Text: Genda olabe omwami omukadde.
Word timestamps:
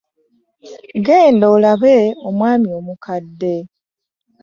Genda 1.05 1.45
olabe 1.55 1.95
omwami 2.27 2.69
omukadde. 2.79 3.55